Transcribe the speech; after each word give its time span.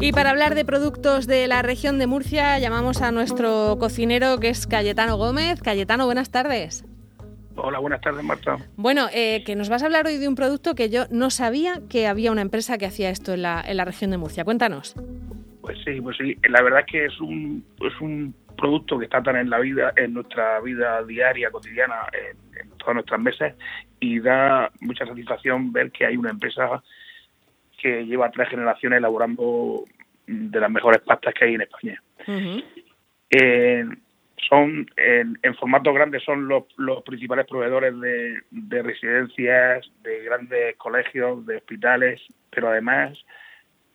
Y 0.00 0.12
para 0.12 0.30
hablar 0.30 0.54
de 0.54 0.64
productos 0.64 1.26
de 1.26 1.48
la 1.48 1.60
región 1.62 1.98
de 1.98 2.06
Murcia, 2.06 2.56
llamamos 2.60 3.02
a 3.02 3.10
nuestro 3.10 3.76
cocinero 3.80 4.38
que 4.38 4.48
es 4.48 4.68
Cayetano 4.68 5.16
Gómez. 5.16 5.60
Cayetano, 5.60 6.06
buenas 6.06 6.30
tardes. 6.30 6.84
Hola, 7.56 7.80
buenas 7.80 8.00
tardes, 8.00 8.22
Marta. 8.22 8.58
Bueno, 8.76 9.08
eh, 9.12 9.42
que 9.44 9.56
nos 9.56 9.68
vas 9.68 9.82
a 9.82 9.86
hablar 9.86 10.06
hoy 10.06 10.18
de 10.18 10.28
un 10.28 10.36
producto 10.36 10.76
que 10.76 10.88
yo 10.88 11.06
no 11.10 11.30
sabía 11.30 11.80
que 11.90 12.06
había 12.06 12.30
una 12.30 12.42
empresa 12.42 12.78
que 12.78 12.86
hacía 12.86 13.10
esto 13.10 13.34
en 13.34 13.42
la, 13.42 13.60
en 13.66 13.76
la 13.76 13.84
región 13.84 14.12
de 14.12 14.18
Murcia. 14.18 14.44
Cuéntanos. 14.44 14.94
Pues 15.62 15.76
sí, 15.84 16.00
pues 16.00 16.16
sí. 16.16 16.36
La 16.48 16.62
verdad 16.62 16.80
es 16.80 16.86
que 16.86 17.04
es 17.06 17.20
un, 17.20 17.64
es 17.80 18.00
un 18.00 18.32
producto 18.56 19.00
que 19.00 19.06
está 19.06 19.20
tan 19.20 19.36
en 19.36 19.50
la 19.50 19.58
vida, 19.58 19.92
en 19.96 20.14
nuestra 20.14 20.60
vida 20.60 21.02
diaria, 21.02 21.50
cotidiana, 21.50 21.96
en, 22.12 22.60
en 22.60 22.70
todas 22.78 22.94
nuestras 22.94 23.20
mesas, 23.20 23.54
y 23.98 24.20
da 24.20 24.70
mucha 24.80 25.04
satisfacción 25.04 25.72
ver 25.72 25.90
que 25.90 26.06
hay 26.06 26.16
una 26.16 26.30
empresa 26.30 26.84
que 27.80 28.04
lleva 28.04 28.30
tres 28.30 28.48
generaciones 28.48 28.98
elaborando 28.98 29.84
de 30.26 30.60
las 30.60 30.70
mejores 30.70 31.00
pastas 31.00 31.32
que 31.32 31.44
hay 31.46 31.54
en 31.54 31.62
España. 31.62 32.02
eh, 33.30 33.84
son 34.48 34.86
en, 34.96 35.38
en, 35.42 35.54
formato 35.56 35.92
grande 35.92 36.20
son 36.20 36.48
los, 36.48 36.64
los 36.76 37.02
principales 37.02 37.46
proveedores 37.46 37.98
de, 38.00 38.40
de, 38.50 38.82
residencias, 38.82 39.90
de 40.02 40.24
grandes 40.24 40.76
colegios, 40.76 41.44
de 41.46 41.56
hospitales, 41.56 42.20
pero 42.50 42.68
además 42.68 43.18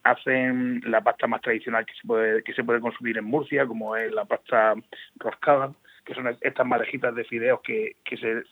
hacen 0.03 0.81
la 0.85 1.01
pasta 1.01 1.27
más 1.27 1.41
tradicional 1.41 1.85
que 1.85 1.93
se 1.93 2.05
puede 2.05 2.43
que 2.43 2.53
se 2.53 2.63
puede 2.63 2.81
consumir 2.81 3.17
en 3.17 3.25
Murcia, 3.25 3.65
como 3.65 3.95
es 3.95 4.11
la 4.11 4.25
pasta 4.25 4.75
roscada, 5.15 5.71
que 6.05 6.13
son 6.13 6.37
estas 6.41 6.67
madejitas 6.67 7.15
de 7.15 7.23
fideos 7.23 7.61
que, 7.61 7.95
que 8.03 8.17
se 8.17 8.43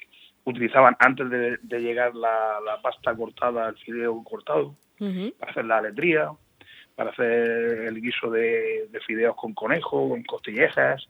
utilizaban 0.46 0.96
antes 1.00 1.30
de, 1.30 1.58
de 1.62 1.80
llegar 1.82 2.16
la, 2.16 2.60
la, 2.66 2.82
pasta 2.82 3.14
cortada, 3.16 3.70
el 3.70 3.78
fideo 3.78 4.24
cortado, 4.24 4.76
uh 5.02 5.06
-huh. 5.06 5.34
para 5.38 5.52
hacer 5.52 5.66
la 5.66 5.78
aletría, 5.80 6.32
para 6.96 7.10
hacer 7.10 7.28
el 7.88 8.02
guiso 8.02 8.30
de, 8.30 8.88
de 8.90 9.00
fideos 9.02 9.36
con 9.36 9.54
conejo, 9.54 10.10
con 10.10 10.24
costillejas, 10.24 11.08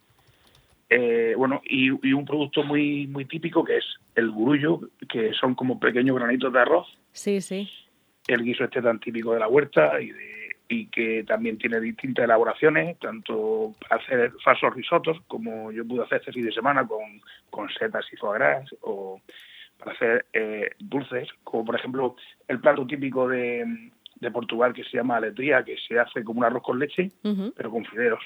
eh, 0.93 1.35
bueno, 1.37 1.61
y, 1.63 1.87
y, 2.05 2.11
un 2.11 2.25
producto 2.25 2.63
muy 2.63 3.07
muy 3.07 3.23
típico 3.23 3.63
que 3.63 3.77
es 3.77 3.85
el 4.13 4.29
gurullo, 4.29 4.81
que 5.07 5.31
son 5.33 5.55
como 5.55 5.79
pequeños 5.79 6.17
granitos 6.17 6.51
de 6.51 6.59
arroz. 6.59 6.87
Sí, 7.13 7.39
sí. 7.39 7.69
El 8.27 8.43
guiso 8.43 8.65
este 8.65 8.81
tan 8.81 8.99
típico 8.99 9.33
de 9.33 9.39
la 9.39 9.47
huerta 9.47 10.01
y, 10.01 10.11
de, 10.11 10.49
y 10.67 10.87
que 10.87 11.23
también 11.23 11.57
tiene 11.57 11.79
distintas 11.79 12.25
elaboraciones, 12.25 12.99
tanto 12.99 13.73
para 13.79 14.01
hacer 14.01 14.33
falsos 14.43 14.75
risotos, 14.75 15.17
como 15.27 15.71
yo 15.71 15.87
pude 15.87 16.03
hacer 16.03 16.19
este 16.19 16.33
fin 16.33 16.45
de 16.45 16.51
semana 16.51 16.85
con, 16.85 17.21
con 17.49 17.69
setas 17.69 18.05
y 18.11 18.17
foie 18.17 18.39
gras, 18.39 18.69
o 18.81 19.21
para 19.83 19.95
hacer 19.95 20.25
eh, 20.33 20.69
dulces, 20.79 21.27
como 21.43 21.65
por 21.65 21.75
ejemplo 21.75 22.15
el 22.47 22.59
plato 22.59 22.85
típico 22.85 23.27
de, 23.27 23.91
de 24.15 24.31
Portugal 24.31 24.73
que 24.73 24.83
se 24.83 24.97
llama 24.97 25.17
aletría, 25.17 25.63
que 25.63 25.75
se 25.87 25.99
hace 25.99 26.23
como 26.23 26.39
un 26.39 26.45
arroz 26.45 26.63
con 26.63 26.79
leche, 26.79 27.11
uh 27.23 27.29
-huh. 27.29 27.53
pero 27.55 27.71
con 27.71 27.83
fideos. 27.85 28.23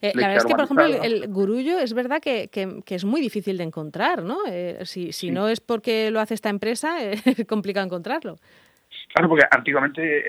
Eh, 0.00 0.12
la 0.14 0.28
verdad 0.28 0.36
es 0.38 0.44
que, 0.46 0.54
por 0.54 0.64
ejemplo, 0.64 0.84
el, 0.86 1.22
el 1.22 1.28
gurullo 1.28 1.78
es 1.78 1.92
verdad 1.92 2.20
que, 2.20 2.48
que, 2.48 2.80
que, 2.84 2.94
es 2.94 3.04
muy 3.04 3.20
difícil 3.20 3.58
de 3.58 3.64
encontrar, 3.64 4.22
¿no? 4.22 4.38
Eh, 4.48 4.78
si, 4.84 5.12
si 5.12 5.28
sí. 5.28 5.30
no 5.30 5.48
es 5.48 5.60
porque 5.60 6.10
lo 6.10 6.20
hace 6.20 6.34
esta 6.34 6.48
empresa, 6.48 7.04
eh, 7.04 7.12
es 7.24 7.46
complicado 7.46 7.84
encontrarlo. 7.84 8.36
Claro, 9.12 9.28
porque 9.28 9.44
antiguamente 9.50 10.24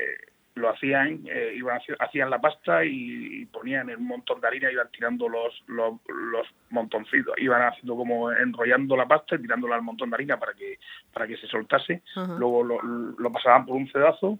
lo 0.55 0.69
hacían, 0.69 1.21
eh, 1.25 1.53
iban 1.55 1.79
hacían 1.99 2.29
la 2.29 2.41
pasta 2.41 2.83
y, 2.83 3.41
y, 3.41 3.45
ponían 3.45 3.89
en 3.89 3.97
un 3.99 4.07
montón 4.07 4.41
de 4.41 4.47
harina, 4.47 4.71
iban 4.71 4.89
tirando 4.91 5.29
los, 5.29 5.63
los, 5.67 5.99
los 6.07 6.47
montoncitos, 6.69 7.33
iban 7.37 7.61
haciendo 7.61 7.95
como 7.95 8.31
enrollando 8.31 8.97
la 8.97 9.07
pasta 9.07 9.35
y 9.35 9.41
tirándola 9.41 9.75
al 9.75 9.83
montón 9.83 10.09
de 10.09 10.15
harina 10.15 10.37
para 10.37 10.53
que 10.53 10.79
para 11.13 11.27
que 11.27 11.37
se 11.37 11.47
soltase, 11.47 12.03
uh 12.15 12.19
-huh. 12.19 12.37
luego 12.37 12.63
lo, 12.63 12.81
lo 12.81 13.31
pasaban 13.31 13.65
por 13.65 13.75
un 13.75 13.87
cedazo 13.89 14.39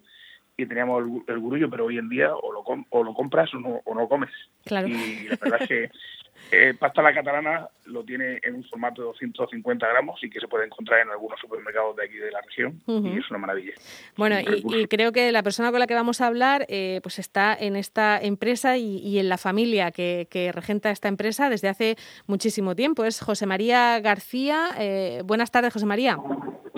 y 0.58 0.66
teníamos 0.66 1.04
el, 1.04 1.34
el, 1.34 1.40
gurullo, 1.40 1.70
pero 1.70 1.86
hoy 1.86 1.98
en 1.98 2.10
día 2.10 2.36
o 2.36 2.52
lo, 2.52 2.64
o 2.90 3.04
lo 3.04 3.14
compras 3.14 3.54
o 3.54 3.60
no, 3.60 3.82
o 3.86 3.96
no 3.96 4.10
comes. 4.10 4.32
Claro. 4.66 4.88
Y 4.88 5.28
la 5.30 5.38
verdad 5.42 5.62
es 5.62 5.68
que 5.68 5.92
eh, 6.52 6.74
pasta 6.80 7.02
la 7.02 7.14
catalana 7.14 7.68
lo 7.86 8.04
tiene 8.04 8.40
en 8.44 8.56
un 8.56 8.64
formato 8.64 9.02
de 9.02 9.08
250 9.08 9.88
gramos 9.88 10.24
y 10.24 10.30
que 10.30 10.40
se 10.40 10.48
puede 10.48 10.66
encontrar 10.66 11.02
en 11.02 11.10
algunos 11.10 11.40
supermercados 11.40 11.96
de 11.96 12.06
aquí 12.06 12.18
de 12.18 12.32
la 12.32 12.42
región 12.42 12.82
uh 12.88 13.00
-huh. 13.00 13.16
y 13.16 13.20
es 13.20 13.30
una 13.30 13.40
maravilla. 13.40 13.74
Bueno, 14.18 14.38
y, 14.40 14.64
y, 14.76 14.88
creo 14.88 15.12
que 15.12 15.32
la 15.32 15.44
persona 15.44 15.72
con 15.72 15.80
la 15.80 15.88
que 15.88 15.94
vamos 15.94 16.22
a 16.22 16.28
hablar 16.28 16.66
eh, 16.70 17.00
pues 17.04 17.20
está 17.20 17.56
en 17.60 17.76
esta 17.76 18.20
empresa 18.20 18.78
y, 18.78 18.98
y 18.98 19.20
en 19.20 19.30
la 19.30 19.38
familia 19.38 19.92
que, 19.92 20.28
que, 20.30 20.52
regenta 20.52 20.92
esta 20.92 21.08
empresa 21.08 21.50
desde 21.50 21.70
hace 21.70 21.96
muchísimo 22.28 22.76
tiempo. 22.76 23.06
Es 23.06 23.22
José 23.22 23.46
María 23.46 24.00
García. 24.00 24.70
Eh, 24.80 25.22
buenas 25.26 25.52
tardes, 25.52 25.74
José 25.74 25.86
María. 25.86 26.18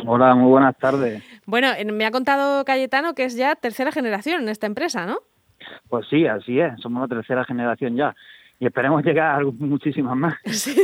Hola, 0.06 0.36
muy 0.36 0.50
buenas 0.50 0.78
tardes. 0.78 1.24
Bueno, 1.46 1.70
me 1.94 2.06
ha 2.06 2.12
contado 2.12 2.66
Cayetano 2.66 3.14
que 3.14 3.26
es 3.26 3.36
ya 3.36 3.56
tercera 3.56 3.92
generación 3.92 4.42
en 4.42 4.50
esta 4.50 4.68
empresa, 4.68 5.06
¿no? 5.06 5.20
Pues 5.90 6.08
sí, 6.10 6.26
así 6.26 6.60
es, 6.60 6.80
somos 6.82 7.02
la 7.02 7.16
tercera 7.16 7.46
generación 7.46 7.96
ya. 7.96 8.16
Y 8.62 8.68
esperemos 8.68 9.04
llegar 9.04 9.42
a 9.42 9.44
muchísimas 9.44 10.16
más. 10.16 10.36
Sí. 10.46 10.76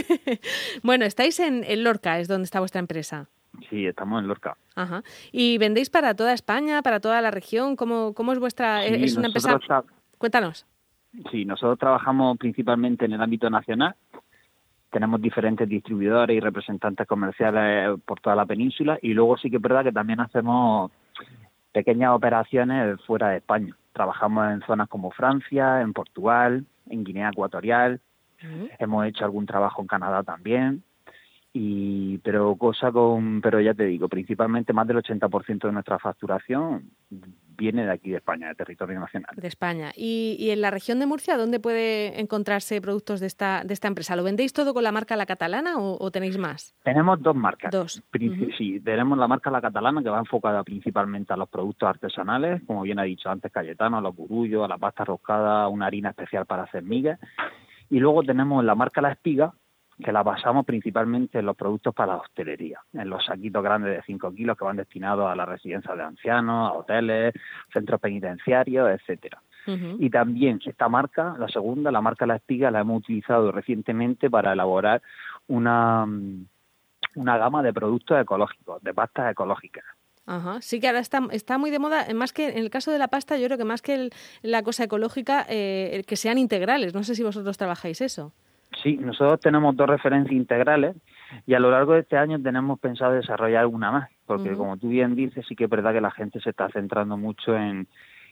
Bueno, 0.82 1.06
estáis 1.06 1.40
en, 1.40 1.64
en, 1.64 1.84
Lorca, 1.84 2.20
es 2.20 2.28
donde 2.28 2.46
está 2.46 2.60
vuestra 2.60 2.80
empresa. 2.80 3.28
Sí, 3.70 3.86
estamos 3.86 4.20
en 4.20 4.28
Lorca. 4.28 4.58
Ajá. 4.76 5.04
¿Y 5.32 5.60
vendéis 5.60 5.92
para 5.92 6.16
toda 6.16 6.34
España, 6.34 6.82
para 6.82 7.00
toda 7.00 7.22
la 7.22 7.30
región? 7.30 7.76
¿Cómo, 7.76 8.16
cómo 8.16 8.34
es 8.34 8.40
vuestra...? 8.40 8.82
Sí, 8.82 8.96
¿Es 8.96 9.16
una 9.16 9.28
empresa...? 9.28 9.60
Cuéntanos. 10.18 10.66
Sí, 11.30 11.46
nosotros 11.46 11.78
trabajamos 11.78 12.40
principalmente 12.40 13.06
en 13.06 13.14
el 13.14 13.22
ámbito 13.22 13.48
nacional. 13.48 13.94
Tenemos 14.90 15.22
diferentes 15.22 15.70
distribuidores 15.70 16.36
y 16.36 16.40
representantes 16.40 17.06
comerciales 17.06 18.00
por 18.06 18.20
toda 18.22 18.36
la 18.36 18.48
península 18.48 18.98
y 19.04 19.14
luego 19.14 19.38
sí 19.38 19.52
que 19.52 19.58
es 19.58 19.62
verdad 19.62 19.84
que 19.84 19.92
también 19.92 20.20
hacemos 20.20 20.92
pequeñas 21.72 22.16
operaciones 22.16 23.00
fuera 23.06 23.30
de 23.30 23.38
España. 23.38 23.76
Trabajamos 23.94 24.52
en 24.52 24.62
zonas 24.62 24.90
como 24.90 25.12
Francia, 25.12 25.82
en 25.82 25.94
Portugal, 25.94 26.66
en 26.90 27.04
Guinea 27.04 27.30
Ecuatorial. 27.30 28.02
Uh 28.42 28.46
-huh. 28.46 28.70
Hemos 28.80 29.06
hecho 29.06 29.26
algún 29.26 29.46
trabajo 29.46 29.82
en 29.82 29.88
Canadá 29.88 30.24
también. 30.24 30.84
Y, 31.54 32.20
pero 32.20 32.56
cosa 32.56 32.92
con, 32.92 33.42
pero 33.42 33.60
ya 33.60 33.74
te 33.74 33.86
digo, 33.86 34.08
principalmente 34.08 34.74
más 34.74 34.88
del 34.88 34.98
80% 34.98 35.68
de 35.68 35.72
nuestra 35.72 35.98
facturación 35.98 36.92
viene 37.58 37.86
de 37.86 37.92
aquí 37.92 38.12
de 38.12 38.18
España, 38.18 38.48
de 38.48 38.56
territorio 38.56 39.00
nacional. 39.00 39.32
De 39.36 39.48
España. 39.48 39.92
¿Y, 39.96 40.36
y 40.40 40.52
en 40.52 40.62
la 40.62 40.72
región 40.72 41.00
de 41.00 41.06
Murcia 41.06 41.38
dónde 41.38 41.60
puede 41.60 42.20
encontrarse 42.20 42.80
productos 42.82 43.20
de 43.20 43.28
esta, 43.28 43.64
de 43.66 43.74
esta 43.74 43.88
empresa? 43.88 44.16
¿Lo 44.16 44.24
vendéis 44.24 44.54
todo 44.54 44.74
con 44.74 44.84
la 44.84 44.92
marca 44.92 45.16
La 45.16 45.26
Catalana 45.26 45.78
o, 45.78 45.98
o 46.00 46.12
tenéis 46.12 46.38
más? 46.38 46.76
Tenemos 46.84 47.22
dos 47.22 47.36
marcas. 47.36 47.72
Dos. 47.72 48.04
Princi 48.12 48.44
uh 48.44 48.48
-huh. 48.48 48.58
Sí, 48.58 48.80
tenemos 48.80 49.18
la 49.18 49.28
marca 49.28 49.52
La 49.52 49.62
Catalana 49.62 50.02
que 50.02 50.10
va 50.10 50.20
enfocada 50.20 50.64
principalmente 50.64 51.34
a 51.34 51.38
los 51.38 51.50
productos 51.50 51.90
artesanales, 51.90 52.62
como 52.66 52.82
bien 52.84 53.00
ha 53.00 53.04
dicho 53.04 53.30
antes 53.30 53.52
Cayetano, 53.52 53.98
a 53.98 54.02
los 54.02 54.16
gurullos, 54.16 54.64
a 54.64 54.68
la 54.68 54.78
pasta 54.78 55.04
roscada, 55.04 55.68
una 55.68 55.88
harina 55.88 56.10
especial 56.10 56.46
para 56.46 56.64
hacer 56.64 56.84
migas. 56.84 57.20
Y 57.90 58.00
luego 58.00 58.24
tenemos 58.24 58.64
la 58.64 58.76
marca 58.76 59.02
La 59.02 59.12
Espiga, 59.12 59.54
que 60.04 60.12
la 60.12 60.22
basamos 60.22 60.66
principalmente 60.66 61.40
en 61.40 61.46
los 61.46 61.56
productos 61.56 61.94
para 61.94 62.14
la 62.14 62.20
hostelería, 62.20 62.80
en 62.94 63.10
los 63.10 63.26
saquitos 63.26 63.64
grandes 63.64 63.96
de 63.96 64.04
5 64.04 64.32
kilos 64.34 64.58
que 64.58 64.64
van 64.64 64.78
destinados 64.78 65.30
a 65.30 65.36
la 65.36 65.46
residencia 65.46 65.96
de 65.96 66.04
ancianos, 66.04 66.70
a 66.70 66.74
hoteles, 66.74 67.34
centros 67.74 68.00
penitenciarios, 68.00 68.90
etcétera. 68.92 69.42
Uh 69.66 69.72
-huh. 69.72 69.96
Y 70.00 70.10
también 70.10 70.60
esta 70.64 70.88
marca, 70.88 71.36
la 71.40 71.48
segunda, 71.50 71.92
la 71.92 72.02
marca 72.02 72.26
La 72.26 72.36
Espiga, 72.36 72.70
la 72.70 72.82
hemos 72.82 73.00
utilizado 73.00 73.52
recientemente 73.52 74.30
para 74.30 74.54
elaborar 74.54 75.02
una, 75.48 76.06
una 77.16 77.38
gama 77.38 77.64
de 77.64 77.74
productos 77.74 78.22
ecológicos, 78.22 78.82
de 78.84 78.94
pastas 78.94 79.32
ecológicas. 79.32 79.84
Ajá. 80.28 80.62
Sí 80.62 80.80
que 80.80 80.88
ahora 80.88 81.00
está, 81.00 81.22
está 81.32 81.58
muy 81.58 81.72
de 81.72 81.80
moda, 81.80 82.06
más 82.14 82.34
que 82.34 82.50
en 82.50 82.58
el 82.58 82.70
caso 82.70 82.92
de 82.92 83.00
la 83.00 83.08
pasta, 83.08 83.38
yo 83.38 83.46
creo 83.48 83.58
que 83.58 83.64
más 83.64 83.82
que 83.82 83.96
el, 83.96 84.12
la 84.42 84.62
cosa 84.62 84.84
ecológica, 84.84 85.46
eh, 85.50 86.04
que 86.06 86.18
sean 86.18 86.38
integrales. 86.38 86.94
No 86.94 87.04
sé 87.04 87.16
si 87.16 87.24
vosotros 87.24 87.58
trabajáis 87.58 88.02
eso. 88.02 88.34
Sí, 88.84 88.98
nosotros 88.98 89.40
tenemos 89.40 89.76
dos 89.76 89.88
referencias 89.90 90.34
integrales 90.34 90.96
y 91.46 91.54
a 91.54 91.60
lo 91.60 91.72
largo 91.72 91.94
de 91.94 92.02
este 92.02 92.18
año 92.18 92.42
tenemos 92.42 92.80
pensado 92.80 93.14
desarrollar 93.14 93.66
una 93.66 93.92
más, 93.92 94.10
porque 94.26 94.50
uh 94.50 94.54
-huh. 94.54 94.58
como 94.58 94.78
tú 94.78 94.90
bien 94.90 95.16
dices, 95.16 95.46
sí 95.48 95.56
que 95.56 95.66
es 95.66 95.70
verdad 95.70 95.94
que 95.94 96.02
la 96.02 96.12
gente 96.12 96.40
se 96.40 96.52
está 96.52 96.70
centrando 96.70 97.18
mucho 97.18 97.56
en, 97.56 97.88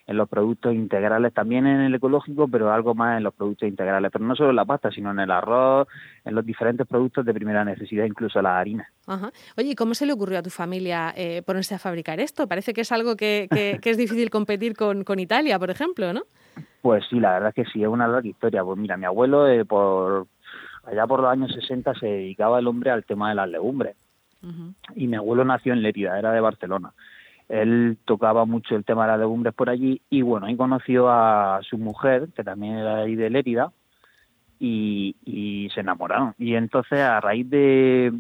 en 0.08 0.18
los 0.18 0.30
productos 0.30 0.74
integrales, 0.74 1.34
también 1.34 1.66
en 1.66 1.82
el 1.82 1.96
ecológico, 1.96 2.48
pero 2.48 2.72
algo 2.72 2.94
más 2.94 3.18
en 3.18 3.24
los 3.24 3.34
productos 3.34 3.68
integrales, 3.68 4.12
pero 4.12 4.24
no 4.24 4.36
solo 4.36 4.52
en 4.52 4.56
la 4.56 4.66
pasta, 4.66 4.92
sino 4.92 5.12
en 5.12 5.20
el 5.20 5.32
arroz, 5.32 5.88
en 6.24 6.36
los 6.36 6.46
diferentes 6.46 6.86
productos 6.86 7.26
de 7.26 7.34
primera 7.34 7.66
necesidad, 7.66 8.06
incluso 8.06 8.42
la 8.42 8.60
harina. 8.60 8.88
Ajá. 9.08 9.31
Oye, 9.58 9.70
¿y 9.70 9.76
cómo 9.76 9.94
se 9.96 10.06
le 10.06 10.14
ocurrió 10.14 10.40
a 10.40 10.44
tu 10.44 10.52
familia 10.52 11.14
eh, 11.18 11.42
ponerse 11.44 11.74
a 11.76 11.80
fabricar 11.80 12.20
esto? 12.20 12.48
Parece 12.48 12.74
que 12.74 12.81
es 12.81 12.92
algo 12.92 13.16
que, 13.16 13.48
que, 13.52 13.80
que 13.81 13.90
es 13.90 13.98
difícil 13.98 14.30
competir 14.30 14.76
con, 14.76 15.04
con 15.04 15.20
Italia, 15.20 15.58
por 15.58 15.72
ejemplo, 15.72 16.14
¿no? 16.14 16.24
Pues 16.86 17.04
sí, 17.10 17.20
la 17.20 17.32
verdad 17.32 17.50
es 17.50 17.56
que 17.56 17.72
sí, 17.72 17.82
es 17.82 17.90
una 17.90 18.08
larga 18.08 18.30
historia. 18.30 18.64
Pues 18.64 18.78
mira, 18.78 18.96
mi 18.96 19.06
abuelo, 19.06 19.48
eh, 19.48 19.66
por 19.66 20.28
allá 20.84 21.08
por 21.08 21.20
los 21.20 21.32
años 21.32 21.52
60, 21.52 21.96
se 21.96 22.06
dedicaba 22.06 22.60
el 22.60 22.68
hombre 22.68 22.92
al 22.92 23.04
tema 23.04 23.30
de 23.30 23.34
las 23.34 23.50
legumbres. 23.50 23.96
Uh 24.44 24.50
-huh. 24.50 24.74
Y 24.94 25.08
mi 25.08 25.16
abuelo 25.16 25.44
nació 25.44 25.74
en 25.74 25.82
Lérida, 25.82 26.20
era 26.20 26.32
de 26.32 26.42
Barcelona. 26.42 26.94
Él 27.50 27.98
tocaba 28.06 28.46
mucho 28.46 28.76
el 28.76 28.86
tema 28.86 29.06
de 29.06 29.14
las 29.14 29.20
legumbres 29.22 29.56
por 29.56 29.72
allí 29.72 30.00
y 30.12 30.22
bueno, 30.22 30.46
ahí 30.46 30.56
conoció 30.56 31.10
a 31.10 31.60
su 31.64 31.80
mujer, 31.80 32.28
que 32.36 32.44
también 32.44 32.76
era 32.76 32.98
ahí 32.98 33.16
de 33.16 33.31
Lérida, 33.31 33.72
y, 34.60 35.16
y 35.26 35.72
se 35.74 35.80
enamoraron. 35.80 36.36
Y 36.38 36.54
entonces 36.54 37.00
a 37.00 37.20
raíz 37.20 37.50
de, 37.50 38.14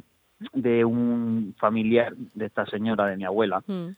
de 0.53 0.85
un 0.85 1.53
familiar 1.59 2.15
de 2.15 2.47
esta 2.47 2.65
señora, 2.65 3.05
de 3.05 3.17
mi 3.17 3.25
abuela, 3.25 3.61
uh 3.67 3.71
-huh 3.71 3.95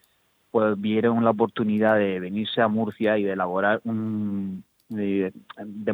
pues 0.58 0.82
vieron 0.82 1.24
la 1.24 1.30
oportunidad 1.30 2.00
de 2.00 2.20
venirse 2.20 2.64
a 2.64 2.68
Murcia 2.68 3.16
y 3.20 3.24
de 3.24 3.34
elaborar 3.34 3.80
un, 3.84 4.64
de, 4.90 5.32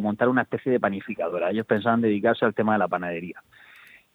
montar 0.00 0.30
una 0.30 0.40
especie 0.40 0.72
de 0.72 0.80
panificadora. 0.80 1.50
Ellos 1.50 1.66
pensaban 1.66 2.00
dedicarse 2.00 2.46
al 2.46 2.54
tema 2.54 2.72
de 2.72 2.78
la 2.78 2.88
panadería. 2.88 3.42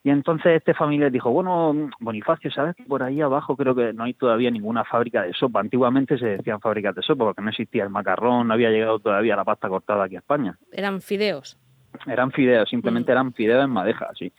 Y 0.02 0.10
entonces 0.10 0.56
este 0.56 0.74
familia 0.74 1.08
dijo, 1.08 1.30
bueno, 1.30 1.88
Bonifacio, 2.00 2.50
¿sabes 2.50 2.74
que 2.74 2.82
por 2.82 3.04
ahí 3.04 3.20
abajo 3.20 3.56
creo 3.56 3.76
que 3.76 3.92
no 3.92 4.02
hay 4.02 4.14
todavía 4.14 4.50
ninguna 4.50 4.82
fábrica 4.82 5.22
de 5.22 5.34
sopa? 5.34 5.60
Antiguamente 5.60 6.18
se 6.18 6.26
decían 6.26 6.60
fábricas 6.60 6.96
de 6.96 7.02
sopa 7.02 7.26
porque 7.26 7.42
no 7.42 7.50
existía 7.50 7.84
el 7.84 7.90
macarrón, 7.90 8.48
no 8.48 8.54
había 8.54 8.70
llegado 8.70 8.98
todavía 8.98 9.36
la 9.36 9.44
pasta 9.44 9.68
cortada 9.68 10.02
aquí 10.02 10.16
a 10.16 10.18
España. 10.18 10.58
Eran 10.72 11.00
fideos. 11.00 11.60
Eran 12.08 12.32
fideos, 12.32 12.68
simplemente 12.68 13.12
mm. 13.12 13.14
eran 13.14 13.32
fideos 13.34 13.64
en 13.64 13.70
madeja, 13.70 14.08
sí. 14.18 14.32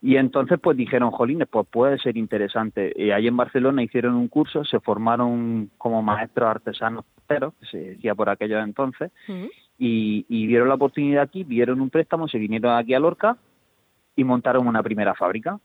Y 0.00 0.16
entonces 0.16 0.58
pues 0.62 0.76
dijeron, 0.76 1.10
jolines, 1.10 1.48
pues 1.48 1.66
puede 1.68 1.98
ser 1.98 2.16
interesante. 2.16 2.92
Y 2.96 3.10
ahí 3.10 3.26
en 3.26 3.36
Barcelona 3.36 3.82
hicieron 3.82 4.14
un 4.14 4.28
curso, 4.28 4.64
se 4.64 4.78
formaron 4.80 5.70
como 5.76 6.02
maestros 6.02 6.48
artesanos, 6.48 7.04
pero 7.26 7.52
que 7.58 7.66
se 7.66 7.78
decía 7.78 8.14
por 8.14 8.28
aquellos 8.28 8.62
entonces, 8.62 9.10
mm. 9.26 9.46
y, 9.78 10.24
y 10.28 10.46
vieron 10.46 10.68
la 10.68 10.74
oportunidad 10.74 11.22
aquí, 11.22 11.42
vieron 11.42 11.80
un 11.80 11.90
préstamo, 11.90 12.28
se 12.28 12.38
vinieron 12.38 12.76
aquí 12.76 12.94
a 12.94 13.00
Lorca 13.00 13.36
y 14.14 14.24
montaron 14.24 14.66
una 14.66 14.82
primera 14.82 15.14
fábrica 15.14 15.58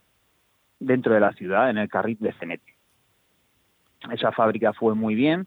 dentro 0.80 1.14
de 1.14 1.20
la 1.20 1.32
ciudad, 1.32 1.70
en 1.70 1.78
el 1.78 1.88
carril 1.88 2.18
de 2.20 2.32
Cenete. 2.34 2.74
Esa 4.12 4.32
fábrica 4.32 4.72
fue 4.72 4.94
muy 4.94 5.14
bien, 5.14 5.46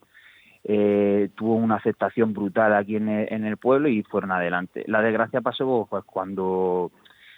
eh, 0.64 1.30
tuvo 1.36 1.56
una 1.56 1.76
aceptación 1.76 2.34
brutal 2.34 2.74
aquí 2.74 2.96
en 2.96 3.08
el, 3.08 3.58
pueblo 3.58 3.88
y 3.88 4.04
fueron 4.04 4.32
adelante. 4.32 4.84
La 4.88 5.02
desgracia 5.02 5.42
pasó 5.42 5.88
pues 5.90 6.04
cuando 6.04 6.92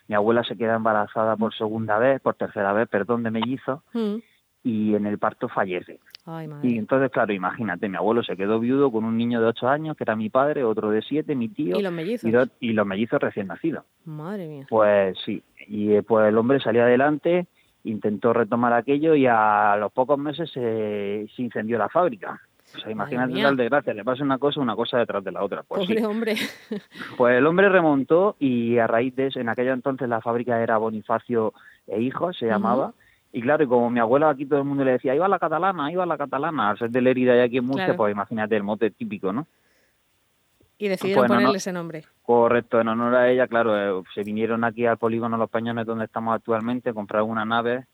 mi 0.09 0.15
abuela 0.15 0.43
se 0.43 0.57
queda 0.57 0.75
embarazada 0.75 1.37
por 1.37 1.53
segunda 1.53 1.99
vez, 1.99 2.19
por 2.19 2.33
tercera 2.33 2.73
vez, 2.73 2.89
perdón, 2.89 3.21
de 3.21 3.29
mellizo, 3.29 3.83
mm. 3.93 4.15
y 4.63 4.95
en 4.95 5.05
el 5.05 5.19
parto 5.19 5.47
fallece. 5.47 5.99
y 6.63 6.77
entonces, 6.79 7.11
claro, 7.11 7.31
imagínate, 7.31 7.87
mi 7.87 7.95
abuelo 7.95 8.23
se 8.23 8.35
quedó 8.35 8.59
viudo 8.59 8.91
con 8.91 9.05
un 9.05 9.15
niño 9.15 9.39
de 9.39 9.45
ocho 9.45 9.69
años, 9.69 9.95
que 9.95 10.03
era 10.03 10.15
mi 10.15 10.31
padre, 10.31 10.63
otro 10.63 10.89
de 10.89 11.03
siete, 11.03 11.35
mi 11.35 11.47
tío. 11.47 11.77
¿Y 11.77 11.83
los 11.83 11.93
mellizos? 11.93 12.27
Y, 12.59 12.73
los 12.73 12.87
mellizos 12.87 13.21
recién 13.21 13.47
nacidos. 13.47 13.85
Madre 14.03 14.47
mía. 14.47 14.65
Pues 14.67 15.15
sí, 15.23 15.43
y 15.67 15.93
eh, 15.93 16.01
pues 16.01 16.27
el 16.27 16.37
hombre 16.39 16.59
salió 16.59 16.81
adelante, 16.81 17.45
intentó 17.83 18.33
retomar 18.33 18.73
aquello 18.73 19.13
y 19.13 19.27
a 19.27 19.77
los 19.79 19.91
pocos 19.91 20.17
meses 20.17 20.49
se, 20.51 21.29
incendió 21.37 21.77
la 21.77 21.87
fábrica. 21.87 22.41
O 22.75 22.79
sea, 22.79 22.91
imagínate 22.91 23.41
tal 23.41 23.57
desgracia, 23.57 23.93
le 23.93 24.03
pasa 24.03 24.23
una 24.23 24.37
cosa, 24.37 24.59
una 24.59 24.75
cosa 24.75 24.97
detrás 24.97 25.23
de 25.23 25.31
la 25.31 25.43
otra. 25.43 25.63
Pues 25.63 25.87
Pobre 25.87 26.05
hombre. 26.05 26.35
Pues 27.17 27.37
el 27.37 27.45
hombre 27.47 27.69
remontó 27.69 28.35
y 28.39 28.77
a 28.77 28.87
raíz 28.87 29.15
de 29.15 29.27
eso, 29.27 29.39
en 29.39 29.49
aquello 29.49 29.73
entonces 29.73 30.07
la 30.07 30.21
fábrica 30.21 30.61
era 30.61 30.77
Bonifacio 30.77 31.53
e 31.87 32.01
Hijos, 32.01 32.37
se 32.37 32.45
llamaba. 32.45 32.93
Y 33.31 33.41
claro, 33.41 33.63
y 33.63 33.67
como 33.67 33.89
mi 33.89 33.99
abuela 33.99 34.29
aquí 34.29 34.45
todo 34.45 34.59
el 34.59 34.65
mundo 34.65 34.83
le 34.83 34.93
decía, 34.93 35.15
iba 35.15 35.27
la 35.27 35.39
catalana, 35.39 35.91
iba 35.91 36.05
la 36.05 36.17
catalana, 36.17 36.71
al 36.71 36.79
ser 36.79 36.89
de 36.89 37.01
Lerida 37.01 37.35
y 37.35 37.39
aquí 37.39 37.57
en 37.57 37.65
Murcia, 37.65 37.95
pues 37.95 38.11
imagínate 38.11 38.55
el 38.55 38.63
mote 38.63 38.89
típico, 38.91 39.31
¿no? 39.33 39.47
Y 40.77 40.87
decidieron 40.87 41.27
pues 41.27 41.37
ponerle 41.37 41.57
ese 41.57 41.73
nombre. 41.73 42.05
Correcto, 42.23 42.79
en 42.79 42.87
honor 42.87 43.15
a 43.15 43.29
ella, 43.29 43.47
claro, 43.47 43.99
eh, 43.99 44.03
se 44.15 44.23
vinieron 44.23 44.63
aquí 44.63 44.85
al 44.85 44.97
polígono 44.97 45.37
Los 45.37 45.49
Peñones 45.49 45.85
donde 45.85 46.05
estamos 46.05 46.33
actualmente, 46.35 46.93
compraron 46.93 47.29
una 47.29 47.45
nave 47.45 47.85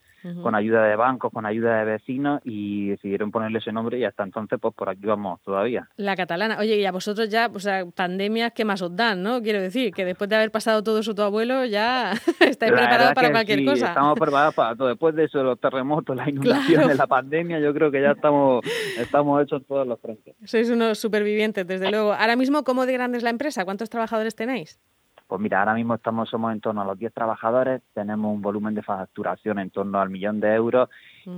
con 0.42 0.56
ayuda 0.56 0.84
de 0.86 0.96
bancos, 0.96 1.32
con 1.32 1.46
ayuda 1.46 1.80
de 1.80 1.86
vecinos 1.86 2.42
y 2.44 2.90
decidieron 2.90 3.32
ponerle 3.32 3.60
ese 3.60 3.72
nombre 3.72 4.00
y 4.00 4.06
hasta 4.06 4.24
entonces 4.24 4.60
pues 4.60 4.74
por 4.74 4.90
aquí 4.90 5.06
vamos 5.06 5.42
todavía. 5.44 5.90
La 5.98 6.16
catalana. 6.16 6.58
Oye, 6.60 6.78
y 6.78 6.86
a 6.86 6.92
vosotros 6.92 7.30
ya, 7.30 7.50
o 7.54 7.60
sea, 7.60 7.86
pandemias, 7.94 8.52
¿qué 8.54 8.66
más 8.66 8.82
os 8.82 8.96
dan, 8.96 9.22
no? 9.22 9.42
Quiero 9.42 9.62
decir, 9.62 9.94
que 9.94 10.06
después 10.06 10.30
de 10.30 10.36
haber 10.36 10.52
pasado 10.52 10.84
todo 10.84 11.00
eso 11.00 11.14
tu 11.14 11.22
abuelo 11.22 11.66
ya 11.66 12.12
estáis 12.40 12.72
preparados 12.72 13.14
para 13.14 13.32
cualquier 13.32 13.60
sí, 13.60 13.66
cosa. 13.66 13.88
estamos 13.90 14.20
preparados 14.20 14.56
para 14.56 14.76
todo. 14.76 14.88
Después 14.88 15.16
de 15.16 15.26
eso, 15.26 15.44
los 15.44 15.60
terremotos, 15.60 16.16
la 16.16 16.30
inundación 16.30 16.88
de 16.88 16.96
la 16.96 17.08
pandemia, 17.08 17.60
yo 17.60 17.74
creo 17.74 17.92
que 17.92 18.02
ya 18.02 18.12
estamos, 18.12 18.66
estamos 18.98 19.44
hechos 19.44 19.64
todos 19.68 19.88
los 19.88 20.00
frentes. 20.00 20.36
Sois 20.44 20.70
unos 20.70 21.00
supervivientes, 21.00 21.66
desde 21.68 21.90
luego. 21.92 22.14
Ahora 22.14 22.36
mismo, 22.36 22.64
¿cómo 22.64 22.86
de 22.86 22.94
grande 22.94 23.18
es 23.18 23.24
la 23.24 23.30
empresa? 23.30 23.66
¿Cuántos 23.66 23.90
trabajadores 23.90 24.36
tenéis? 24.36 24.80
Pues 25.28 25.42
mira, 25.42 25.60
ahora 25.60 25.74
mismo 25.74 25.96
estamos 25.96 26.30
somos 26.30 26.54
en 26.54 26.62
torno 26.62 26.82
a 26.82 26.86
los 26.86 27.00
10 27.00 27.12
trabajadores, 27.12 27.82
tenemos 27.94 28.32
un 28.32 28.42
volumen 28.42 28.76
de 28.76 28.84
facturación 28.84 29.58
en 29.58 29.72
torno 29.72 30.00
al 30.00 30.10
millón 30.10 30.40
de 30.40 30.54
euros 30.54 30.90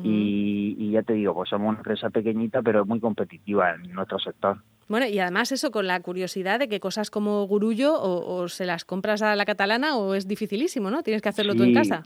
y, 0.04 0.92
ya 0.92 1.04
te 1.04 1.14
digo, 1.14 1.34
pues 1.34 1.50
somos 1.50 1.70
una 1.70 1.78
empresa 1.78 2.10
pequeñita 2.10 2.62
pero 2.62 2.86
muy 2.86 3.00
competitiva 3.00 3.74
en 3.74 3.94
nuestro 3.94 4.20
sector. 4.20 4.58
Bueno, 4.90 5.06
y 5.06 5.20
además 5.20 5.52
eso 5.54 5.72
con 5.72 5.88
la 5.88 6.00
curiosidad 6.02 6.60
de 6.60 6.68
que 6.68 6.80
cosas 6.80 7.10
como 7.10 7.46
gurullo 7.48 7.94
o, 8.00 8.48
se 8.50 8.66
las 8.66 8.84
compras 8.84 9.22
a 9.22 9.36
la 9.36 9.46
catalana 9.46 9.96
o 9.98 10.16
es 10.16 10.28
dificilísimo, 10.28 10.92
¿no? 10.92 11.04
Tienes 11.04 11.22
que 11.22 11.30
hacerlo 11.30 11.56
tú 11.56 11.64
en 11.64 11.74
casa. 11.74 12.04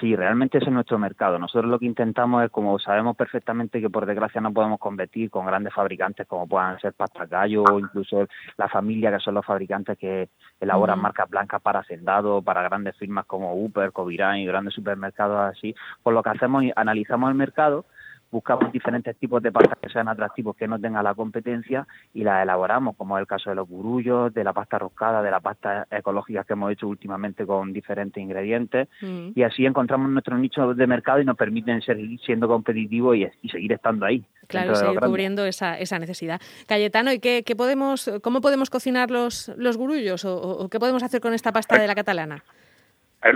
Sí, 0.00 0.16
realmente 0.16 0.58
ese 0.58 0.66
es 0.66 0.72
nuestro 0.72 0.98
mercado. 0.98 1.38
Nosotros 1.38 1.70
lo 1.70 1.78
que 1.78 1.86
intentamos 1.86 2.44
es, 2.44 2.50
como 2.50 2.78
sabemos 2.78 3.16
perfectamente 3.16 3.80
que 3.80 3.90
por 3.90 4.06
desgracia 4.06 4.40
no 4.40 4.52
podemos 4.52 4.78
competir 4.78 5.30
con 5.30 5.46
grandes 5.46 5.72
fabricantes 5.72 6.26
como 6.26 6.46
puedan 6.46 6.78
ser 6.80 6.92
Pasta 6.92 7.26
Gallo 7.26 7.62
o 7.64 7.78
incluso 7.78 8.26
la 8.56 8.68
familia 8.68 9.10
que 9.10 9.20
son 9.20 9.34
los 9.34 9.46
fabricantes 9.46 9.98
que 9.98 10.28
elaboran 10.60 11.00
marcas 11.00 11.28
blancas 11.28 11.60
para 11.62 11.80
hacendado, 11.80 12.42
para 12.42 12.62
grandes 12.62 12.96
firmas 12.96 13.26
como 13.26 13.54
Uber, 13.54 13.92
Covirán 13.92 14.38
y 14.38 14.46
grandes 14.46 14.74
supermercados 14.74 15.56
así, 15.56 15.74
pues 16.02 16.14
lo 16.14 16.22
que 16.22 16.30
hacemos 16.30 16.64
es 16.64 16.72
analizamos 16.76 17.30
el 17.30 17.36
mercado 17.36 17.86
buscamos 18.32 18.72
diferentes 18.72 19.14
tipos 19.16 19.42
de 19.42 19.52
pastas 19.52 19.78
que 19.78 19.90
sean 19.90 20.08
atractivos, 20.08 20.56
que 20.56 20.66
no 20.66 20.80
tengan 20.80 21.04
la 21.04 21.14
competencia 21.14 21.86
y 22.14 22.24
las 22.24 22.42
elaboramos, 22.42 22.96
como 22.96 23.16
es 23.16 23.20
el 23.20 23.26
caso 23.26 23.50
de 23.50 23.56
los 23.56 23.68
gurullos, 23.68 24.32
de 24.32 24.42
la 24.42 24.54
pasta 24.54 24.78
roscada, 24.78 25.22
de 25.22 25.30
la 25.30 25.40
pasta 25.40 25.86
ecológica 25.90 26.42
que 26.44 26.54
hemos 26.54 26.72
hecho 26.72 26.88
últimamente 26.88 27.46
con 27.46 27.74
diferentes 27.74 28.20
ingredientes 28.22 28.88
mm. 29.02 29.28
y 29.34 29.42
así 29.42 29.66
encontramos 29.66 30.10
nuestro 30.10 30.38
nicho 30.38 30.72
de 30.74 30.86
mercado 30.86 31.20
y 31.20 31.26
nos 31.26 31.36
permiten 31.36 31.82
seguir 31.82 32.18
siendo 32.20 32.48
competitivos 32.48 33.16
y, 33.16 33.48
seguir 33.50 33.72
estando 33.72 34.06
ahí. 34.06 34.24
Claro, 34.46 34.74
seguir 34.74 34.98
cubriendo 34.98 35.44
esa, 35.44 35.78
esa 35.78 35.98
necesidad. 35.98 36.40
Cayetano, 36.66 37.12
¿y 37.12 37.20
qué, 37.20 37.44
podemos, 37.54 38.10
cómo 38.22 38.40
podemos 38.40 38.70
cocinar 38.70 39.10
los, 39.10 39.52
los 39.58 39.76
gurullos 39.76 40.24
o, 40.24 40.68
qué 40.70 40.80
podemos 40.80 41.02
hacer 41.02 41.20
con 41.20 41.34
esta 41.34 41.52
pasta 41.52 41.78
de 41.78 41.86
la 41.86 41.94
catalana? 41.94 42.42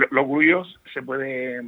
Los 0.09 0.25
gurullos 0.25 0.79
se 0.93 1.03
puede 1.03 1.61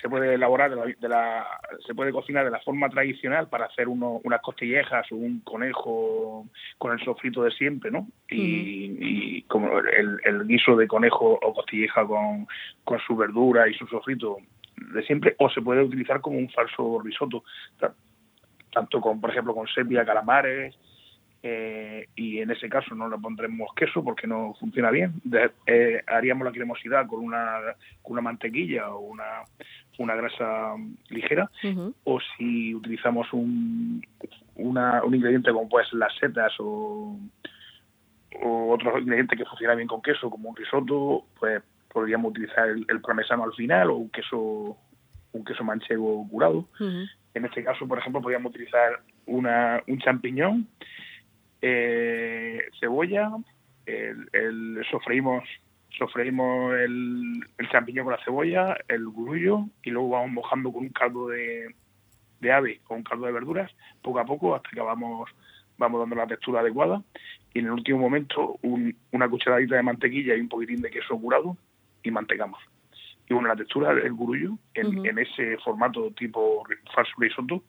se 0.00 0.08
puede 0.08 0.34
elaborar 0.34 0.70
de 0.70 1.08
la, 1.08 1.46
se 1.86 1.94
puede 1.94 2.12
cocinar 2.12 2.44
de 2.44 2.50
la 2.50 2.60
forma 2.60 2.88
tradicional 2.88 3.48
para 3.48 3.66
hacer 3.66 3.88
uno, 3.88 4.20
unas 4.24 4.40
costillejas 4.40 5.10
o 5.12 5.16
un 5.16 5.40
conejo 5.40 6.46
con 6.78 6.92
el 6.92 7.04
sofrito 7.04 7.42
de 7.42 7.50
siempre, 7.50 7.90
¿no? 7.90 8.08
Y, 8.28 9.42
como 9.42 9.78
el, 9.78 10.46
guiso 10.46 10.76
de 10.76 10.86
conejo 10.88 11.38
o 11.40 11.54
costilleja 11.54 12.06
con, 12.06 12.46
con 12.84 12.98
su 13.00 13.16
verdura 13.16 13.68
y 13.68 13.74
su 13.74 13.86
sofrito 13.86 14.38
de 14.76 15.02
siempre, 15.04 15.34
o 15.38 15.50
se 15.50 15.60
puede 15.60 15.82
utilizar 15.82 16.20
como 16.20 16.38
un 16.38 16.48
falso 16.50 17.00
risotto, 17.02 17.44
tanto 18.72 19.00
con, 19.00 19.20
por 19.20 19.30
ejemplo, 19.30 19.54
con 19.54 19.66
sepia, 19.68 20.04
calamares, 20.04 20.74
eh, 21.44 22.06
y 22.14 22.38
en 22.38 22.52
ese 22.52 22.68
caso 22.68 22.94
no 22.94 23.08
le 23.08 23.18
pondremos 23.18 23.74
queso 23.74 24.04
porque 24.04 24.26
no 24.26 24.54
funciona 24.60 24.90
bien. 24.90 25.14
Eh, 25.66 26.02
haríamos 26.06 26.44
la 26.44 26.52
cremosidad 26.52 27.06
con 27.06 27.20
una, 27.20 27.58
con 28.00 28.12
una 28.12 28.22
mantequilla 28.22 28.90
o 28.94 29.00
una, 29.00 29.42
una 30.02 30.14
grasa 30.14 30.74
ligera, 31.08 31.50
o 32.04 32.18
si 32.36 32.74
utilizamos 32.74 33.32
un, 33.32 34.04
una, 34.56 35.02
un 35.04 35.14
ingrediente 35.14 35.52
como 35.52 35.68
pues 35.68 35.92
las 35.92 36.14
setas 36.16 36.52
o, 36.58 37.16
o 38.42 38.72
otros 38.72 39.00
ingredientes 39.00 39.38
que 39.38 39.44
funcionan 39.44 39.76
bien 39.76 39.88
con 39.88 40.02
queso, 40.02 40.30
como 40.30 40.50
un 40.50 40.56
risotto, 40.56 41.24
pues 41.38 41.62
podríamos 41.92 42.30
utilizar 42.30 42.68
el, 42.68 42.84
el 42.88 43.00
parmesano 43.00 43.44
al 43.44 43.52
final 43.52 43.90
o 43.90 43.96
un 43.96 44.10
queso 44.10 44.76
un 45.32 45.44
queso 45.44 45.64
manchego 45.64 46.28
curado. 46.28 46.68
En 47.34 47.44
este 47.44 47.64
caso, 47.64 47.88
por 47.88 47.98
ejemplo, 47.98 48.20
podríamos 48.20 48.50
utilizar 48.50 49.00
una, 49.26 49.82
un 49.86 49.98
champiñón 49.98 50.68
eh, 51.62 52.60
cebolla, 52.78 53.30
el, 53.86 54.28
el 54.32 54.84
sofreímos 54.90 55.44
sofreímos 55.98 56.74
el, 56.74 57.40
el, 57.58 57.68
champiñón 57.68 58.04
con 58.04 58.14
la 58.14 58.24
cebolla, 58.24 58.76
el 58.88 59.06
gurullo 59.08 59.66
y 59.82 59.90
luego 59.90 60.10
vamos 60.10 60.30
mojando 60.30 60.72
con 60.72 60.82
un 60.82 60.88
caldo 60.90 61.28
de, 61.28 61.74
de 62.40 62.52
ave 62.52 62.80
o 62.88 62.94
un 62.94 63.02
caldo 63.02 63.26
de 63.26 63.32
verduras 63.32 63.70
poco 64.02 64.18
a 64.18 64.24
poco 64.24 64.54
hasta 64.54 64.70
que 64.70 64.80
vamos, 64.80 65.30
vamos 65.78 66.00
dando 66.00 66.16
la 66.16 66.26
textura 66.26 66.60
adecuada 66.60 67.02
y 67.54 67.60
en 67.60 67.66
el 67.66 67.72
último 67.72 67.98
momento 67.98 68.58
una 68.62 69.28
cucharadita 69.28 69.76
de 69.76 69.82
mantequilla 69.82 70.34
y 70.34 70.40
un 70.40 70.48
poquitín 70.48 70.82
de 70.82 70.90
queso 70.90 71.18
curado 71.18 71.56
y 72.02 72.10
mantecamos. 72.10 72.60
Y 73.28 73.34
bueno, 73.34 73.48
la 73.48 73.56
textura 73.56 73.94
del 73.94 74.12
gurullo 74.12 74.58
en, 74.74 75.06
en 75.06 75.18
ese 75.18 75.56
formato 75.58 76.10
tipo 76.12 76.64
falso 76.94 77.12
risotto 77.18 77.62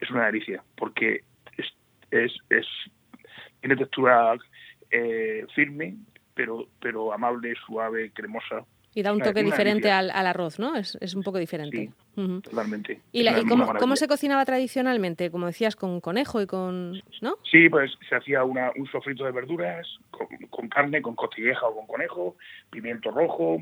es 0.00 0.10
una 0.10 0.26
delicia 0.26 0.62
porque 0.76 1.22
es, 1.56 1.66
es, 2.10 2.32
es 2.50 2.66
tiene 3.60 3.76
textura 3.76 4.36
eh, 4.90 5.46
firme, 5.54 5.96
pero, 6.38 6.68
pero 6.80 7.12
amable, 7.12 7.52
suave, 7.66 8.12
cremosa. 8.14 8.64
Y 8.94 9.02
da 9.02 9.12
un 9.12 9.20
toque 9.20 9.42
diferente 9.42 9.90
al, 9.90 10.10
arroz, 10.10 10.60
¿no? 10.60 10.76
Es, 10.76 10.96
es 11.00 11.16
un 11.16 11.24
poco 11.24 11.38
diferente. 11.38 11.90
Sí, 12.14 12.40
totalmente. 12.42 13.00
¿Y, 13.10 13.26
cómo, 13.48 13.96
se 13.96 14.06
cocinaba 14.06 14.44
tradicionalmente? 14.44 15.32
Como 15.32 15.46
decías, 15.46 15.74
con 15.74 16.00
conejo 16.00 16.40
y 16.40 16.46
con... 16.46 17.02
¿no? 17.22 17.38
Sí, 17.50 17.68
pues 17.68 17.90
se 18.08 18.14
hacía 18.14 18.44
una, 18.44 18.70
un 18.76 18.86
sofrito 18.86 19.24
de 19.24 19.32
verduras 19.32 19.84
con, 20.50 20.68
carne, 20.68 21.02
con 21.02 21.16
costilleja 21.16 21.66
o 21.66 21.74
con 21.74 21.86
conejo, 21.88 22.36
pimiento 22.70 23.10
rojo, 23.10 23.60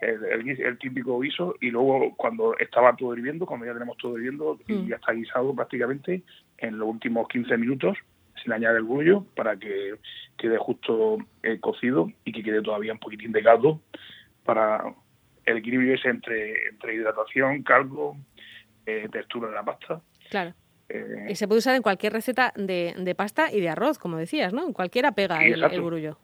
el, 0.00 0.48
el, 0.48 0.78
típico 0.78 1.20
guiso, 1.20 1.56
y 1.60 1.70
luego 1.70 2.14
cuando 2.16 2.56
estaba 2.58 2.96
todo 2.96 3.14
hirviendo, 3.14 3.44
cuando 3.44 3.66
ya 3.66 3.74
tenemos 3.74 3.98
todo 3.98 4.16
hirviendo, 4.16 4.58
y 4.66 4.72
mm. 4.72 4.88
ya 4.88 4.96
está 4.96 5.12
guisado 5.12 5.54
prácticamente, 5.54 6.22
en 6.56 6.78
los 6.78 6.88
últimos 6.88 7.28
15 7.28 7.58
minutos 7.58 7.98
se 8.44 8.50
le 8.50 8.56
añade 8.56 8.76
el 8.76 8.84
bullo 8.84 9.24
para 9.34 9.56
que 9.56 9.94
quede 10.36 10.58
justo 10.58 11.18
eh, 11.42 11.58
cocido 11.60 12.10
y 12.24 12.32
que 12.32 12.42
quede 12.42 12.62
todavía 12.62 12.92
un 12.92 12.98
poquitín 12.98 13.32
de 13.32 13.42
caldo 13.42 13.80
para 14.44 14.94
el 15.46 15.56
equilibrio 15.56 15.94
ese 15.94 16.08
entre, 16.08 16.68
entre 16.68 16.94
hidratación, 16.94 17.62
caldo, 17.62 18.16
eh, 18.86 19.08
textura 19.10 19.48
de 19.48 19.54
la 19.54 19.64
pasta. 19.64 20.00
Claro. 20.30 20.54
Eh, 20.88 21.28
y 21.30 21.34
se 21.34 21.48
puede 21.48 21.60
usar 21.60 21.74
en 21.74 21.82
cualquier 21.82 22.12
receta 22.12 22.52
de, 22.56 22.94
de, 22.96 23.14
pasta 23.14 23.50
y 23.50 23.60
de 23.60 23.70
arroz, 23.70 23.98
como 23.98 24.18
decías, 24.18 24.52
¿no? 24.52 24.66
En 24.66 24.72
cualquiera 24.72 25.12
pega 25.12 25.42
el, 25.42 25.62
el, 25.62 25.80
burullo. 25.80 26.18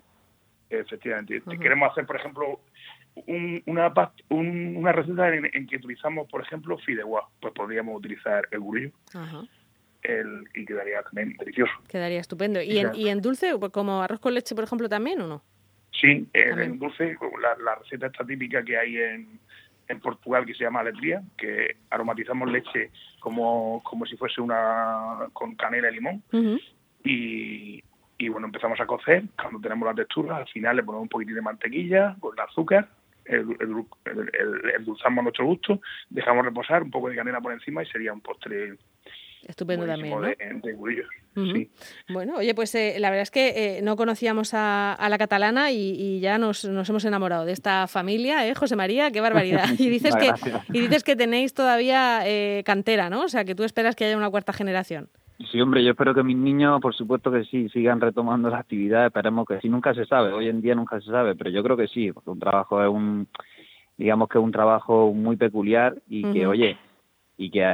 Efectivamente. 0.69 1.43
Queremos 1.61 1.91
hacer, 1.91 2.07
por 2.07 2.17
ejemplo, 2.17 2.61
una, 3.67 3.93
una 4.29 4.93
receta 4.93 5.35
en, 5.35 5.67
que 5.67 5.77
utilizamos, 5.77 6.29
por 6.29 6.43
ejemplo, 6.43 6.77
fideuá. 6.79 7.29
Pues 7.41 7.55
podríamos 7.55 7.97
utilizar 7.97 8.47
el 8.51 8.61
burullo. 8.61 8.93
El, 10.03 10.49
y 10.55 10.65
quedaría 10.65 11.03
también 11.03 11.37
delicioso. 11.39 11.73
Quedaría 11.89 12.21
estupendo. 12.21 12.63
¿Y, 12.63 12.79
en, 12.79 12.95
¿Y 12.95 13.09
en 13.09 13.21
dulce, 13.21 13.53
como 13.73 14.03
arroz 14.03 14.21
con 14.21 14.35
leche, 14.35 14.55
por 14.55 14.65
ejemplo, 14.65 14.89
también 14.89 15.21
o 15.21 15.27
no? 15.27 15.43
Sí, 15.93 16.27
en, 16.33 16.79
dulce, 16.79 17.17
la, 17.43 17.57
la 17.63 17.75
receta 17.75 18.07
está 18.07 18.25
típica 18.25 18.65
que 18.65 18.79
hay 18.79 18.97
en, 18.97 19.41
en 19.89 20.01
Portugal 20.01 20.47
que 20.47 20.55
se 20.55 20.65
llama 20.65 20.81
alegría, 20.81 21.23
que 21.37 21.77
aromatizamos 21.91 22.51
leche 22.51 22.91
como, 23.19 23.83
como 23.85 24.07
si 24.07 24.17
fuese 24.17 24.41
una 24.41 25.27
con 25.33 25.55
canela 25.57 25.91
y 25.91 25.95
limón. 25.95 26.23
y, 27.05 27.83
y 28.17 28.29
bueno, 28.29 28.47
empezamos 28.47 28.81
a 28.81 28.87
cocer. 28.87 29.25
Cuando 29.41 29.61
tenemos 29.61 29.87
la 29.87 29.95
textura, 29.95 30.37
al 30.37 30.49
final 30.49 30.77
le 30.77 30.83
ponemos 30.83 31.03
un 31.03 31.09
poquitín 31.09 31.35
de 31.35 31.43
mantequilla 31.43 32.17
con 32.21 32.35
el 32.35 32.41
azúcar, 32.41 32.89
endulzamos 34.77 35.19
a 35.19 35.23
nuestro 35.23 35.47
gusto, 35.47 35.81
dejamos 36.09 36.45
reposar 36.45 36.83
un 36.83 36.91
poco 36.91 37.09
de 37.09 37.17
canela 37.17 37.41
por 37.41 37.53
encima 37.53 37.83
y 37.83 37.87
sería 37.87 38.13
un 38.13 38.21
postre 38.21 38.77
Estupendo 39.47 39.87
también. 39.87 40.15
¿no? 40.15 40.21
De, 40.23 40.37
sí. 41.35 41.71
Bueno, 42.09 42.37
oye, 42.37 42.55
pues 42.55 42.75
eh, 42.75 42.97
la 42.99 43.11
verdad 43.11 43.23
es 43.23 43.31
que 43.31 43.79
eh, 43.79 43.83
no 43.83 43.97
conocíamos 43.97 44.53
a, 44.55 44.97
la 45.09 45.19
catalana 45.19 45.71
y, 45.71 46.21
ya 46.21 46.39
nos, 46.39 46.65
nos, 46.65 46.89
hemos 46.89 47.05
enamorado 47.05 47.45
de 47.45 47.53
esta 47.53 47.87
familia, 47.87 48.47
¿eh, 48.47 48.55
José 48.55 48.77
María? 48.77 49.11
¡Qué 49.11 49.21
barbaridad! 49.21 49.65
Y 49.79 49.89
dices, 49.89 50.15
que, 50.17 50.33
y 50.73 50.81
dices 50.81 51.05
que 51.05 51.17
tenéis 51.17 51.55
todavía 51.55 52.21
eh, 52.27 52.63
cantera, 52.65 53.09
¿no? 53.09 53.23
O 53.23 53.29
sea, 53.29 53.45
que 53.45 53.55
tú 53.55 53.65
esperas 53.65 53.97
que 53.97 54.05
haya 54.05 54.17
una 54.17 54.31
cuarta 54.31 54.53
generación. 54.53 55.09
Sí, 55.51 55.61
hombre, 55.61 55.83
yo 55.83 55.93
espero 55.93 56.15
que 56.15 56.23
mis 56.23 56.37
niños, 56.37 56.81
por 56.83 56.95
supuesto 56.95 57.31
que 57.31 57.45
sí, 57.45 57.69
sigan 57.71 58.01
retomando 58.01 58.51
la 58.51 58.59
actividad, 58.59 59.07
esperemos 59.07 59.47
que 59.47 59.59
sí, 59.61 59.71
nunca 59.71 59.95
se 59.95 60.05
sabe, 60.05 60.33
hoy 60.33 60.49
en 60.49 60.61
día 60.61 60.75
nunca 60.75 61.01
se 61.01 61.11
sabe, 61.11 61.35
pero 61.35 61.49
yo 61.49 61.63
creo 61.63 61.77
que 61.79 61.89
sí, 61.89 62.13
porque 62.13 62.29
un 62.29 62.39
trabajo 62.39 62.83
es 62.83 62.91
un, 62.91 63.27
digamos 63.97 64.29
que 64.29 64.39
es 64.39 64.45
un 64.45 64.53
trabajo 64.53 65.13
muy 65.15 65.37
peculiar 65.37 65.95
y 66.09 66.31
que, 66.33 66.47
oye, 66.47 66.77
y 67.41 67.51
que 67.51 67.65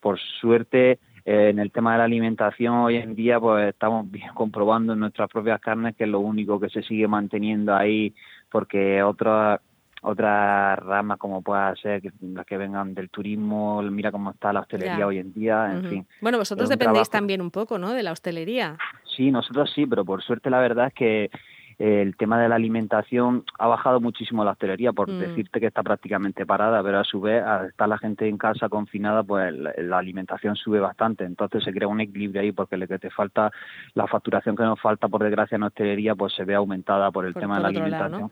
por, 0.00 0.18
suerte 0.18 0.92
eh, 1.24 1.50
en 1.50 1.58
el 1.58 1.70
tema 1.70 1.92
de 1.92 1.98
la 1.98 2.04
alimentación 2.04 2.74
hoy 2.76 2.96
en 2.96 3.14
día 3.14 3.38
pues 3.38 3.68
estamos 3.68 4.10
bien 4.10 4.30
comprobando 4.34 4.94
en 4.94 5.00
nuestras 5.00 5.28
propias 5.28 5.60
carnes 5.60 5.94
que 5.94 6.04
es 6.04 6.10
lo 6.10 6.20
único 6.20 6.58
que 6.58 6.70
se 6.70 6.82
sigue 6.82 7.06
manteniendo 7.06 7.76
ahí 7.76 8.14
porque 8.50 9.02
otras 9.02 9.60
otras 10.02 10.78
ramas 10.78 11.18
como 11.18 11.42
pueda 11.42 11.74
ser 11.76 12.00
las 12.20 12.46
que 12.46 12.56
vengan 12.56 12.94
del 12.94 13.10
turismo, 13.10 13.82
mira 13.82 14.12
cómo 14.12 14.30
está 14.30 14.52
la 14.52 14.60
hostelería 14.60 15.04
hoy 15.04 15.18
en 15.18 15.32
día, 15.32 15.72
en 15.72 15.84
fin. 15.84 16.06
Bueno, 16.20 16.38
vosotros 16.38 16.68
dependéis 16.68 17.10
también 17.10 17.40
un 17.40 17.50
poco, 17.50 17.76
¿no? 17.76 17.92
De 17.92 18.04
la 18.04 18.12
hostelería. 18.12 18.76
Sí, 19.16 19.32
nosotros 19.32 19.72
sí, 19.74 19.84
pero 19.84 20.04
por 20.04 20.22
suerte 20.22 20.48
la 20.48 20.60
verdad 20.60 20.88
es 20.88 20.94
que 20.94 21.30
el 21.78 22.16
tema 22.16 22.40
de 22.40 22.48
la 22.48 22.54
alimentación 22.54 23.44
ha 23.58 23.66
bajado 23.66 24.00
muchísimo 24.00 24.44
la 24.44 24.52
hostelería, 24.52 24.92
por 24.92 25.10
mm. 25.10 25.18
decirte 25.18 25.60
que 25.60 25.66
está 25.66 25.82
prácticamente 25.82 26.46
parada, 26.46 26.82
pero 26.82 27.00
a 27.00 27.04
su 27.04 27.20
vez, 27.20 27.42
al 27.42 27.66
estar 27.66 27.88
la 27.88 27.98
gente 27.98 28.28
en 28.28 28.38
casa 28.38 28.68
confinada, 28.68 29.22
pues 29.22 29.54
la, 29.54 29.98
alimentación 29.98 30.56
sube 30.56 30.80
bastante. 30.80 31.24
Entonces 31.24 31.64
se 31.64 31.72
crea 31.72 31.88
un 31.88 32.00
equilibrio 32.00 32.40
ahí 32.40 32.52
porque 32.52 32.76
lo 32.76 32.86
que 32.86 32.98
te 32.98 33.10
falta, 33.10 33.50
la 33.94 34.06
facturación 34.06 34.56
que 34.56 34.62
nos 34.62 34.80
falta, 34.80 35.08
por 35.08 35.22
desgracia, 35.22 35.56
en 35.56 35.64
hostelería, 35.64 36.14
pues 36.14 36.34
se 36.34 36.44
ve 36.44 36.54
aumentada 36.54 37.10
por 37.10 37.26
el 37.26 37.34
tema 37.34 37.56
de 37.56 37.62
la 37.62 37.68
alimentación. 37.68 38.30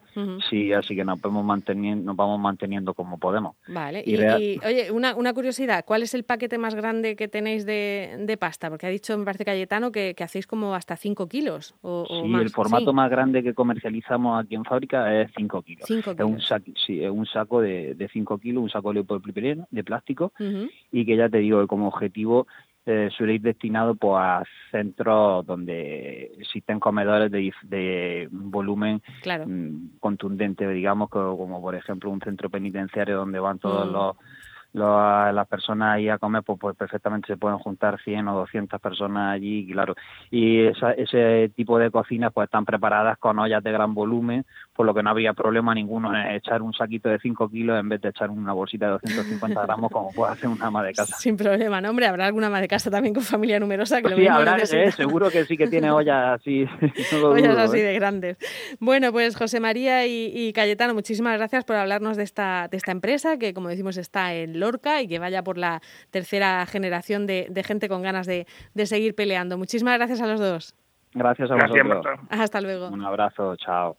Sí, 0.49 0.73
así 0.73 0.97
que 0.97 1.05
nos 1.05 1.21
vamos, 1.21 1.45
manteniendo, 1.45 2.05
nos 2.05 2.17
vamos 2.17 2.41
manteniendo 2.41 2.95
como 2.95 3.19
podemos. 3.19 3.57
Vale, 3.69 4.03
y, 4.07 4.17
oye, 4.17 4.91
una, 4.91 5.15
una, 5.15 5.35
curiosidad, 5.35 5.85
¿cuál 5.85 6.03
es 6.03 6.15
el 6.15 6.25
paquete 6.25 6.59
más 6.59 6.75
grande 6.75 7.17
que 7.17 7.29
tenéis 7.29 7.67
de, 7.67 8.17
de 8.21 8.37
pasta? 8.37 8.71
Porque 8.71 8.87
ha 8.87 8.91
dicho, 8.91 9.17
me 9.19 9.25
parece 9.25 9.45
Cayetano, 9.45 9.93
que, 9.93 10.15
que 10.15 10.25
hacéis 10.25 10.47
como 10.47 10.75
hasta 10.75 10.97
5 10.97 11.29
kilos 11.29 11.75
o, 11.83 12.07
sí, 12.09 12.35
el 12.35 12.51
formato 12.51 12.93
más 12.93 13.11
grande 13.11 13.34
que 13.43 13.55
comercializamos 13.55 14.43
aquí 14.43 14.55
en 14.55 14.65
fábrica 14.65 15.21
es 15.21 15.31
5 15.37 15.63
kilos. 15.63 15.91
Es 15.91 16.07
un, 16.21 16.41
saco, 16.41 16.71
sí, 16.87 17.03
es 17.03 17.11
un 17.11 17.27
saco 17.27 17.61
de 17.61 18.09
5 18.13 18.39
kilos, 18.39 18.63
un 18.63 18.71
saco 18.71 18.93
de 18.93 19.05
polipropileno, 19.05 19.67
de 19.71 19.85
plástico, 19.85 20.33
y 20.93 21.05
que 21.05 21.17
ya 21.17 21.29
te 21.29 21.39
digo, 21.39 21.67
como 21.67 21.89
objetivo 21.89 22.47
eh, 22.87 23.09
suele 23.17 23.35
ir 23.35 23.41
destinado 23.41 23.95
pues, 23.95 24.15
a 24.19 24.45
centros 24.71 25.47
donde 25.47 26.31
existen 26.39 26.79
comedores 26.79 27.31
de, 27.31 27.51
de 27.63 28.29
volumen 28.31 29.01
mm, 29.25 29.99
contundente, 30.01 30.69
digamos, 30.69 31.09
como, 31.09 31.63
por 31.63 31.75
ejemplo 31.75 32.11
un 32.11 32.21
centro 32.21 32.51
penitenciario 32.51 33.17
donde 33.17 33.39
van 33.39 33.59
todos 33.59 33.89
mm. 33.89 33.93
los 33.93 34.17
las 34.75 35.47
personas 35.47 35.95
ahí 35.95 36.09
a 36.09 36.19
comer, 36.19 36.43
pues, 36.43 36.59
pues, 36.61 36.77
perfectamente 36.77 37.29
se 37.29 37.37
pueden 37.37 37.59
juntar 37.59 38.01
100 38.03 38.29
o 38.29 38.39
200 38.39 38.81
personas 38.81 39.35
allí, 39.35 39.67
claro. 39.71 39.95
Y 40.31 40.67
ese 40.67 41.51
tipo 41.55 41.79
de 41.79 41.91
cocinas 41.91 42.33
pues 42.33 42.47
están 42.47 42.65
preparadas 42.65 43.19
con 43.19 43.39
ollas 43.39 43.63
de 43.63 43.71
gran 43.71 43.95
volumen, 43.95 44.45
por 44.75 44.85
lo 44.85 44.93
que 44.93 45.03
no 45.03 45.11
habría 45.11 45.33
problema 45.33 45.75
ninguno 45.75 46.15
en 46.15 46.33
echar 46.33 46.61
un 46.63 46.73
saquito 46.73 47.09
de 47.09 47.19
5 47.21 47.49
kilos 47.49 47.79
en 47.79 47.89
vez 47.89 48.01
de 48.01 48.09
echar 48.09 48.31
una 48.31 48.53
bolsita 48.53 48.87
de 48.87 48.93
250 48.93 49.63
gramos 49.63 49.91
como 49.91 50.11
puede 50.11 50.33
hacer 50.33 50.49
una 50.49 50.67
ama 50.67 50.83
de 50.83 50.93
casa. 50.93 51.17
Sin 51.17 51.37
problema, 51.37 51.81
¿no? 51.81 51.91
Hombre, 51.91 52.07
habrá 52.07 52.27
alguna 52.27 52.49
ama 52.49 52.61
de 52.61 52.69
casa 52.69 52.91
también 52.91 53.15
con 53.15 53.23
familia 53.23 53.61
numerosa 53.61 54.03
que 54.03 54.09
lo 54.09 54.17
Sí, 54.17 54.27
habrá, 54.27 54.57
eh, 54.57 54.91
seguro 54.91 55.31
que 55.31 55.45
sí 55.45 55.57
que 55.57 55.69
tiene 55.69 55.91
ollas 55.91 56.41
así. 56.41 56.67
ollas 57.23 57.57
así 57.59 57.79
¿eh? 57.79 57.85
de 57.85 57.95
grandes. 57.95 58.39
Bueno, 58.81 59.13
pues 59.13 59.37
José 59.37 59.61
María 59.61 60.07
y, 60.07 60.53
Cayetano, 60.53 60.95
muchísimas 60.95 61.37
gracias 61.39 61.65
por 61.65 61.77
hablarnos 61.77 62.17
de 62.17 62.25
esta, 62.25 62.69
de 62.69 62.77
esta 62.77 62.93
empresa 62.93 63.39
que, 63.39 63.55
como 63.55 63.69
decimos, 63.69 63.97
está 63.97 64.35
en 64.35 64.59
Lorca 64.65 65.03
y 65.03 65.09
que 65.09 65.19
vaya 65.19 65.43
por 65.43 65.59
la 65.59 65.81
tercera 66.11 66.65
generación 66.67 67.27
de, 67.27 67.63
gente 67.65 67.89
con 67.89 68.03
ganas 68.03 68.27
de, 68.27 68.47
seguir 68.85 69.15
peleando. 69.15 69.59
Muchísimas 69.59 69.97
gracias 69.99 70.21
a 70.21 70.27
los 70.27 70.41
dos. 70.41 70.75
Gracias 71.13 71.51
a 71.51 71.55
vosotros. 71.55 72.19
Hasta 72.31 72.61
luego. 72.61 72.89
Un 72.89 73.05
abrazo, 73.05 73.57
chao. 73.57 73.97